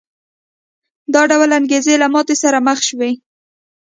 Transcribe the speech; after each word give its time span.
دا 1.13 1.21
ډول 1.31 1.49
انګېزې 1.59 1.95
له 2.01 2.07
ماتې 2.13 2.35
سره 2.43 2.57
مخ 2.67 2.79
شوې. 2.89 3.11